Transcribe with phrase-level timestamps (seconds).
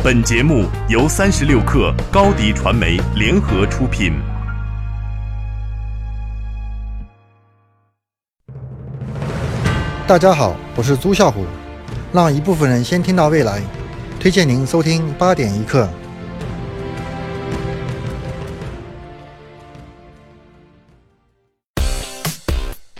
[0.00, 4.12] 本节目由三十六克高低传媒联合出品。
[10.06, 11.44] 大家好，我是朱啸虎。
[12.12, 13.60] 让一部分人先听到未来，
[14.20, 15.88] 推荐您收听八点一刻。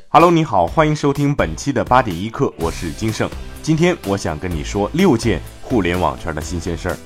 [0.08, 3.30] Hello，你好，欢迎收听本期的八点一刻，我是金盛。
[3.62, 6.96] 今天我想跟你说六件互联网圈的新鲜事儿。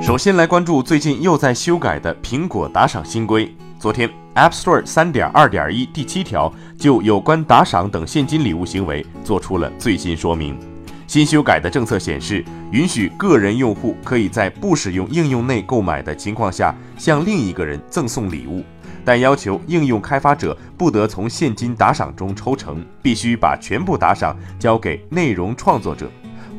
[0.00, 3.52] 首先来关注最近又在修改的苹果打赏新规。
[3.80, 10.77] 昨天，App Store 三点二点一第七条就有关打赏等现金礼物行为做出了最新说明。
[11.08, 18.62] 新修改的政策显示，允许个人用户可以在不使用应用内购买的情况下向另一个人赠送礼物，
[19.06, 26.10] 但要求应用开发者不得从现金打赏中抽成，必须把全部打赏交给内容创作者。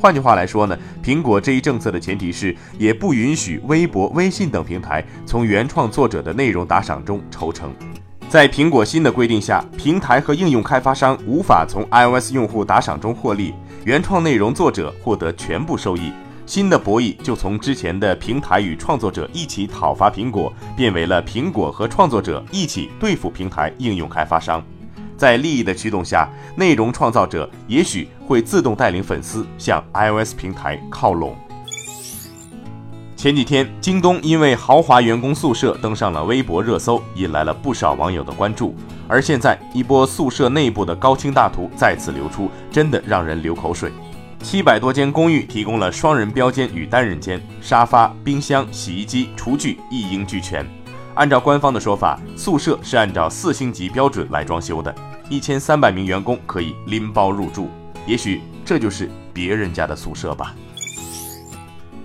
[0.01, 7.71] 换句话来说呢，苹果这一政策的前提是，也不允许微博、微信等平台从原创作者的内容打赏中抽成。
[8.29, 16.11] 在苹果新的规定下，平台和应用开发商无法从 iOS 用户打赏中获利，原创内容作者获得全部收益。
[16.45, 24.63] 新的博弈就从之前的平台与创作者一起讨伐苹果，变为了苹果和创作者一起对付平台应用开发商。
[25.17, 31.35] 在利益的驱动下，内容创造者也许会自动带领粉丝向 iOS 平台靠拢。
[33.19, 38.73] 前几天，京东因为豪华员工宿舍登上了微博热搜，引来了不少网友的关注。
[39.09, 43.91] 而现在，一波宿舍内部的高清大图再次流出，真的让人流口水。
[44.41, 50.65] 七百多间公寓提供了双人标间与单人间，沙发、冰箱、洗衣机、厨具一应俱全。
[51.15, 54.95] 按照官方的说法，宿舍是按照四星级标准来装修的，
[55.29, 57.69] 一千三百名员工可以拎包入住。
[58.05, 60.55] 也许这就是别人家的宿舍吧。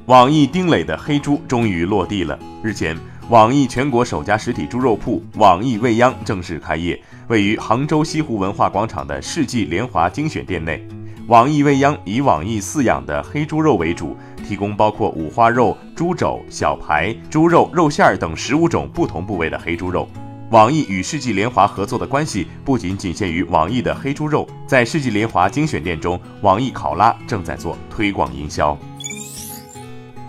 [0.07, 2.39] 网易丁磊的黑猪终于落地了。
[2.63, 2.95] 日前，
[3.31, 10.87] 网易全国首家实体猪肉铺网易未央正式开业，位于杭州西湖文化广场的世纪联华精选店内。
[11.27, 14.15] 网易未央以网易饲养的黑猪肉为主，
[14.47, 20.07] 提供包括五花肉、猪肘、小排、猪肉、肉馅儿等十五种不同部位的黑猪肉。
[20.51, 28.79] 网易与世纪联华合作的关系不仅仅限于网易的黑猪肉，在世纪联华精选店中，网易考拉正在做推广营销。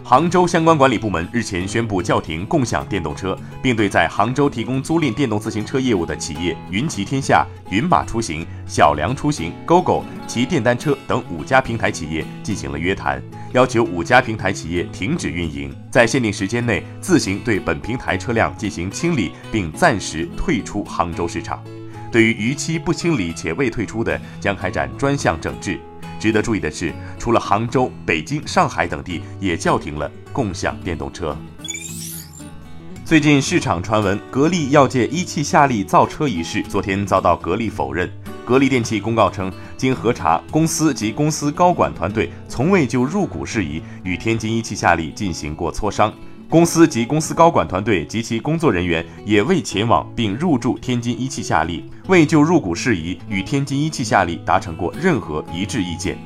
[0.08, 13.20] 杭州相关管理部门日前宣布叫停共享电动车，并对在杭州提供租赁电动自行车业务的企业云骑天下、云马出行、小梁出行、GoGo 骑电单车等五家平台企业进行了约谈，
[13.52, 21.64] 要求五家平台企业停止运营，在限定时间内自行对本平台车辆进行清理，并暂时退出杭州市场。
[22.12, 25.80] 对于逾期不清理且未退出的，将开展专项整治。
[26.26, 31.38] 值得注意的是，除了杭州、北京、上海等地也叫停了共享电动车。
[33.06, 38.12] 最近市场传闻，格力要借一汽夏利造车一事，昨天遭到格力否认。
[38.44, 46.12] 格力电器公告称，经核查，公司及公司高管团队从未就入股事宜与天津一汽夏利进行过磋商。
[46.56, 56.18] 公司及公司高管团队及其工作人员也未前往并入驻天津一汽夏利，未就入股事宜与天津一汽夏利达成过任何一致意见。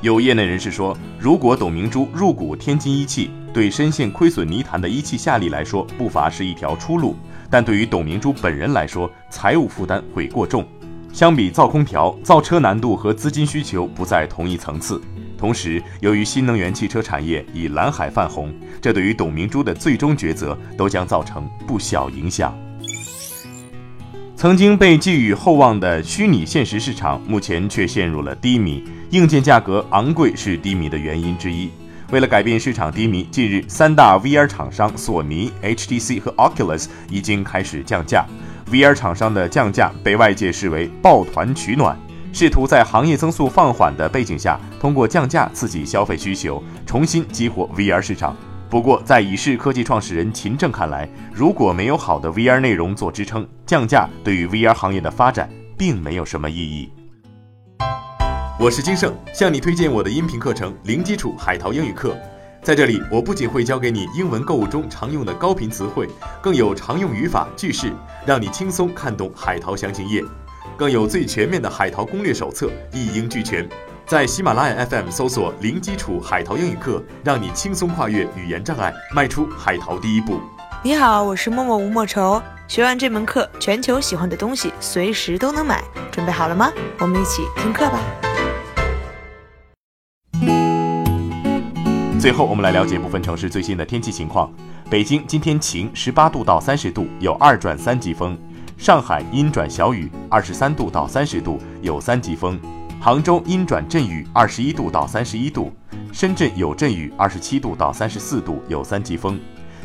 [0.00, 7.14] 有业内人士说，如果董明珠入股天津一汽，对深陷亏损泥潭的一汽夏利来说不乏是一条出路，
[7.48, 10.66] 但对于董明珠本人来说，财务负担会过重。
[11.12, 15.00] 相比造空调，造车难度和资金需求不在同一层次。
[15.38, 22.56] 同时，由于新能源汽车产业以蓝海泛红，这对于董明珠的最终抉择都将造成不小影响。
[24.34, 31.70] 曾经被寄予厚望的虚拟现实市场，目前却陷入了低迷，硬件价格昂贵是低迷的原因之一。
[32.12, 38.24] 为了改变市场低迷，近日三大 VR 厂商索尼、HTC 和 Oculus 已经开始降价。
[38.70, 41.98] VR 厂商的降价被外界视为抱团取暖。
[42.38, 48.36] 试图在行业增速放缓的背景下，通过降价刺激消费需求，重新激活 VR 市场。
[48.68, 55.48] 不过，在以视科技创始人秦正看来，如果没有好的 VR 内容做支撑，降价对于 VR 行业的发展
[55.78, 56.90] 并没有什么意义。
[58.60, 62.10] 我是金盛，向你推荐我的音频课程《零基础海淘英语课》。
[62.62, 66.06] 在这里，我不仅会教给你英文购物中常用的高频词汇，
[66.42, 67.94] 更有常用语法、句式，
[68.26, 70.22] 让你轻松看懂海淘详情页。
[70.76, 73.66] 更有最全面的海淘攻略手册一应俱全。
[74.04, 80.38] 在喜马拉雅 fm 搜索零基础海淘英语课让你轻松跨越语言障碍迈出海淘第一步。
[80.82, 85.82] 你好我是默默吴莫愁学完这门课全球喜欢的东西随时都能买。
[86.12, 86.70] 准备好了吗？
[86.98, 87.98] 我们一起听课吧。
[92.20, 94.52] 最后我们来了解部分城市最新的天气情况。
[94.90, 98.38] 北京今天晴十八度到三十度有二转三级风。
[98.76, 102.56] 上海阴转小雨，二十三度到三十度，有三级风；
[103.00, 105.72] 杭州阴转阵雨，二十一度到三十一度；
[106.12, 109.40] 深圳有阵雨，二十七度到三十四度，有三级风。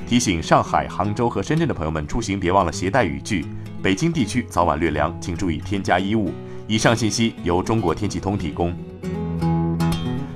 [0.06, 3.46] 提醒上海、杭州和深圳的朋友们出行别忘了携带雨具。
[3.82, 6.32] 北京地区早晚略凉，请注意添加衣物。
[6.68, 8.76] 以上信息由中国天气通提供。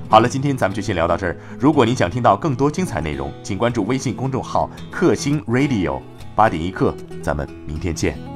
[0.08, 1.36] 好了，今天咱们就先聊到这儿。
[1.60, 6.00] 如果您想听到更多精彩内容，请关注微信公众号“克星 Radio”。
[6.34, 8.35] 八点一刻，咱们明天见。